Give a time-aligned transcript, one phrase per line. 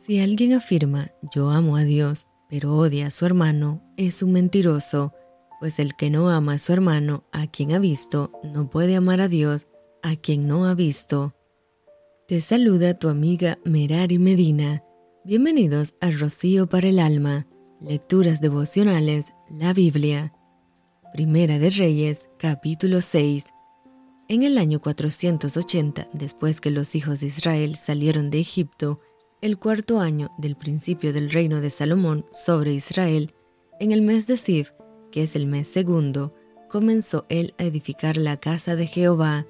[0.00, 5.12] Si alguien afirma yo amo a Dios, pero odia a su hermano, es un mentiroso,
[5.60, 9.20] pues el que no ama a su hermano, a quien ha visto, no puede amar
[9.20, 9.66] a Dios,
[10.02, 11.34] a quien no ha visto.
[12.26, 14.82] Te saluda tu amiga Merari Medina.
[15.22, 17.46] Bienvenidos a Rocío para el Alma,
[17.78, 20.32] Lecturas Devocionales, la Biblia.
[21.12, 23.48] Primera de Reyes, capítulo 6.
[24.28, 29.00] En el año 480, después que los hijos de Israel salieron de Egipto,
[29.40, 33.34] el cuarto año del principio del reino de Salomón sobre Israel,
[33.78, 34.72] en el mes de Sif,
[35.10, 36.34] que es el mes segundo,
[36.68, 39.46] comenzó él a edificar la casa de Jehová.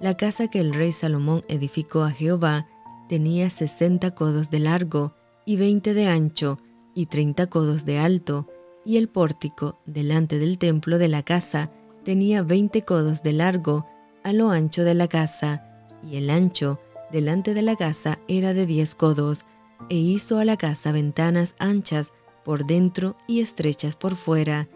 [0.00, 2.68] La casa que el rey Salomón edificó a Jehová
[3.08, 6.58] tenía sesenta codos de largo y veinte de ancho
[6.94, 8.48] y treinta codos de alto,
[8.84, 11.72] y el pórtico delante del templo de la casa
[12.04, 13.86] tenía veinte codos de largo
[14.22, 16.78] a lo ancho de la casa, y el ancho
[17.14, 19.46] delante de la casa era de diez codos,
[19.88, 22.12] e hizo a la casa ventanas anchas
[22.44, 24.68] por dentro y estrechas por fuera.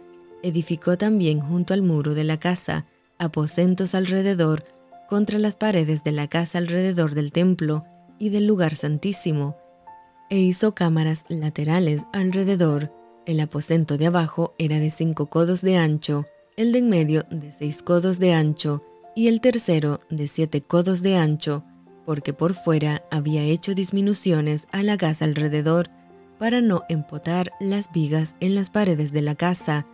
[0.44, 2.86] Edificó también junto al muro de la casa
[3.18, 4.62] aposentos alrededor,
[5.08, 7.82] contra las paredes de la casa alrededor del templo
[8.20, 9.56] y del lugar santísimo,
[10.30, 12.92] e hizo cámaras laterales alrededor.
[13.26, 17.50] El aposento de abajo era de cinco codos de ancho, el de en medio de
[17.50, 18.84] seis codos de ancho,
[19.16, 21.64] y el tercero de siete codos de ancho,
[22.08, 25.90] porque por fuera había hecho disminuciones a la casa alrededor
[26.38, 29.84] para no empotar las vigas en las paredes de la casa,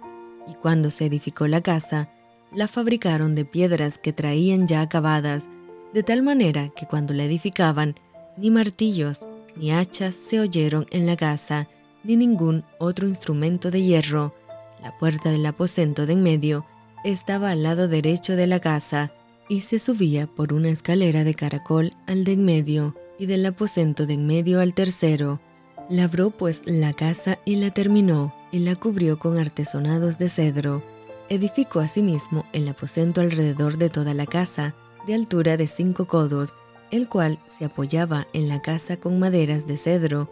[0.48, 2.08] y cuando se edificó la casa,
[2.52, 5.48] la fabricaron de piedras que traían ya acabadas,
[5.92, 7.96] de tal manera que cuando la edificaban,
[8.36, 9.26] ni martillos
[9.56, 11.68] ni hachas se oyeron en la casa,
[12.04, 14.36] ni ningún otro instrumento de hierro.
[14.80, 16.64] La puerta del aposento de en medio
[17.02, 19.10] estaba al lado derecho de la casa,
[19.48, 24.06] y se subía por una escalera de caracol al de en medio y del aposento
[24.06, 25.40] de en medio al tercero.
[25.88, 30.82] Labró pues la casa y la terminó y la cubrió con artesonados de cedro.
[31.28, 34.74] Edificó asimismo el aposento alrededor de toda la casa,
[35.06, 36.54] de altura de cinco codos,
[36.90, 40.30] el cual se apoyaba en la casa con maderas de cedro.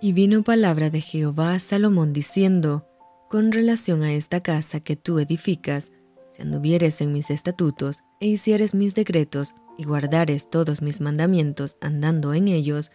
[0.00, 2.86] Y vino palabra de Jehová a Salomón diciendo,
[3.28, 5.92] con relación a esta casa que tú edificas,
[6.28, 12.34] si anduvieres en mis estatutos e hicieres mis decretos y guardares todos mis mandamientos andando
[12.34, 12.90] en ellos,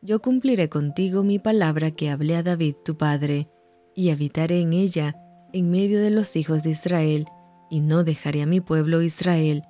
[0.00, 3.48] yo cumpliré contigo mi palabra que hablé a David tu padre,
[3.94, 5.16] y habitaré en ella,
[5.52, 7.26] en medio de los hijos de Israel,
[7.68, 9.64] y no dejaré a mi pueblo Israel.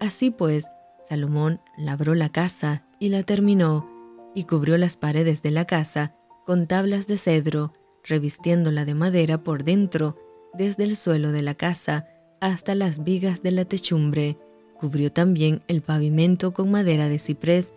[0.00, 0.64] Así pues,
[1.02, 3.90] Salomón labró la casa y la terminó,
[4.34, 6.14] y cubrió las paredes de la casa
[6.46, 7.72] con tablas de cedro,
[8.02, 10.16] revistiéndola de madera por dentro,
[10.54, 12.06] desde el suelo de la casa
[12.40, 14.38] hasta las vigas de la techumbre,
[14.84, 17.72] cubrió también el pavimento con madera de ciprés.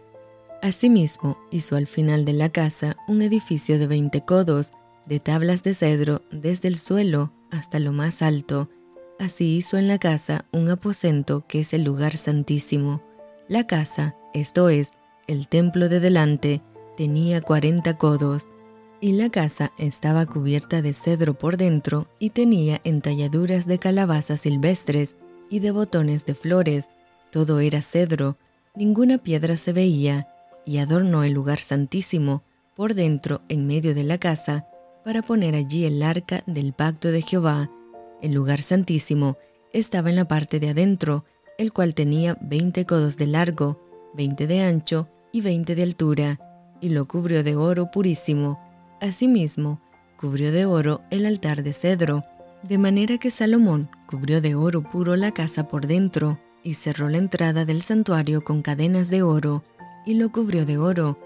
[0.62, 4.74] Asimismo, hizo al final de la casa un edificio de veinte codos,
[5.06, 8.70] de tablas de cedro desde el suelo hasta lo más alto.
[9.20, 13.02] Así hizo en la casa un aposento que es el lugar santísimo.
[13.48, 14.92] La casa, esto es,
[15.28, 16.62] el templo de delante,
[16.98, 18.50] tenía cuarenta codos,
[19.00, 25.16] y la casa estaba cubierta de cedro por dentro y tenía entalladuras de calabazas silvestres
[25.50, 26.90] y de botones de flores.
[27.32, 28.38] Todo era cedro,
[28.76, 30.28] ninguna piedra se veía,
[30.66, 32.44] y adornó el lugar santísimo
[32.76, 34.68] por dentro en medio de la casa
[35.06, 37.72] para poner allí el arca del pacto de Jehová.
[38.22, 39.38] El lugar santísimo
[39.72, 41.24] estaba en la parte de adentro,
[41.58, 43.82] el cual tenía veinte codos de largo,
[44.14, 46.40] veinte de ancho y veinte de altura,
[46.82, 48.60] y lo cubrió de oro purísimo
[49.00, 49.80] Asimismo,
[50.20, 52.24] cubrió de oro el altar de cedro,
[52.64, 57.18] de manera que Salomón cubrió de oro puro la casa por dentro, y cerró la
[57.18, 59.64] entrada del santuario con cadenas de oro,
[60.06, 61.18] y lo cubrió de oro.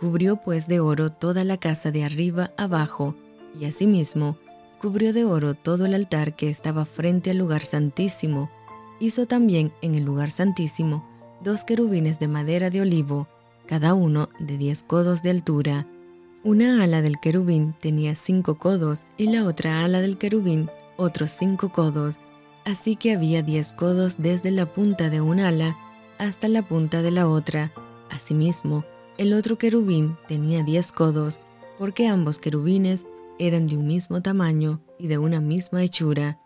[0.00, 3.14] Cubrió pues de oro toda la casa de arriba abajo,
[3.60, 4.38] y asimismo
[4.80, 8.50] cubrió de oro todo el altar que estaba frente al lugar santísimo.
[8.98, 11.08] Hizo también en el lugar santísimo
[11.44, 13.28] dos querubines de madera de olivo,
[13.66, 15.86] cada uno de diez codos de altura,
[16.42, 21.68] una ala del querubín tenía cinco codos y la otra ala del querubín otros cinco
[21.68, 22.18] codos,
[22.68, 25.78] así que había diez codos desde la punta de un ala
[26.18, 27.72] hasta la punta de la otra.
[28.10, 28.84] Asimismo,
[29.16, 31.40] el otro querubín tenía diez codos,
[31.78, 33.06] porque ambos querubines
[33.38, 36.40] eran de un mismo tamaño y de una misma hechura.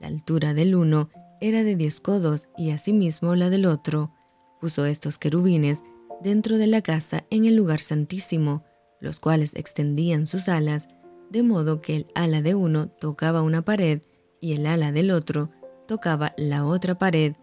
[0.00, 1.10] La altura del uno
[1.40, 4.12] era de diez codos y asimismo la del otro.
[4.60, 5.84] Puso estos querubines
[6.20, 8.64] dentro de la casa en el lugar santísimo,
[9.00, 10.88] los cuales extendían sus alas,
[11.30, 14.00] de modo que el ala de uno tocaba una pared
[14.40, 15.50] y el ala del otro
[15.88, 17.34] tocaba la otra pared,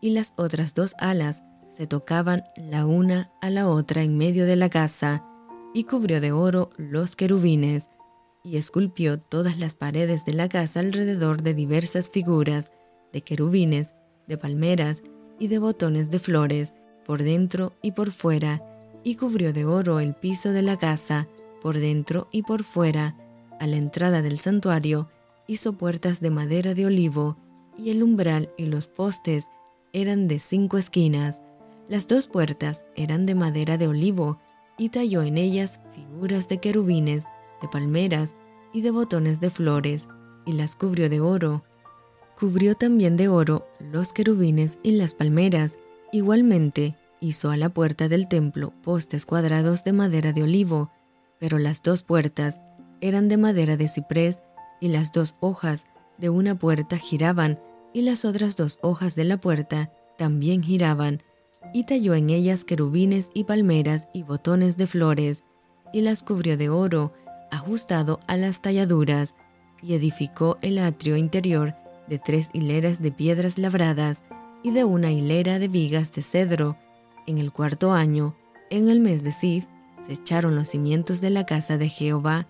[0.00, 4.56] y las otras dos alas se tocaban la una a la otra en medio de
[4.56, 5.24] la casa.
[5.72, 7.90] y cubrió de oro los querubines,
[8.42, 12.72] y esculpió todas las paredes de la casa alrededor de diversas figuras,
[13.12, 13.94] de querubines,
[14.26, 15.04] de palmeras
[15.38, 16.74] y de botones de flores,
[17.06, 18.64] por dentro y por fuera,
[19.04, 21.28] y cubrió de oro el piso de la casa,
[21.62, 23.16] por dentro y por fuera,
[23.60, 25.08] a la entrada del santuario,
[25.46, 27.36] hizo puertas de madera de olivo,
[27.80, 29.48] y el umbral y los postes
[29.92, 31.40] eran de cinco esquinas.
[31.88, 34.38] Las dos puertas eran de madera de olivo,
[34.76, 37.24] y talló en ellas figuras de querubines,
[37.60, 38.34] de palmeras
[38.72, 40.08] y de botones de flores,
[40.46, 41.64] y las cubrió de oro.
[42.38, 45.78] Cubrió también de oro los querubines y las palmeras.
[46.12, 50.90] Igualmente hizo a la puerta del templo postes cuadrados de madera de olivo,
[51.38, 52.60] pero las dos puertas
[53.02, 54.40] eran de madera de ciprés
[54.80, 55.84] y las dos hojas
[56.16, 57.58] de una puerta giraban
[57.92, 61.22] y las otras dos hojas de la puerta también giraban,
[61.72, 65.44] y talló en ellas querubines y palmeras y botones de flores,
[65.92, 67.12] y las cubrió de oro
[67.50, 69.34] ajustado a las talladuras,
[69.82, 71.74] y edificó el atrio interior
[72.08, 74.24] de tres hileras de piedras labradas
[74.62, 76.76] y de una hilera de vigas de cedro.
[77.26, 78.36] En el cuarto año,
[78.68, 79.66] en el mes de Sif,
[80.06, 82.46] se echaron los cimientos de la casa de Jehová,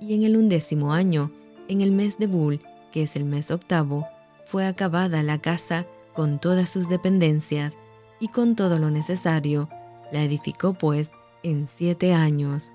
[0.00, 1.30] y en el undécimo año,
[1.68, 2.60] en el mes de Bul,
[2.90, 4.06] que es el mes octavo,
[4.52, 7.78] fue acabada la casa con todas sus dependencias
[8.20, 9.70] y con todo lo necesario.
[10.12, 11.10] La edificó pues
[11.42, 12.70] en siete años.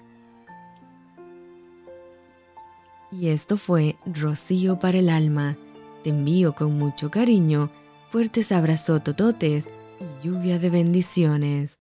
[3.11, 5.55] Y esto fue Rocío para el alma.
[6.03, 7.69] Te envío con mucho cariño,
[8.09, 9.69] fuertes abrazos tototes
[9.99, 11.75] y lluvia de bendiciones.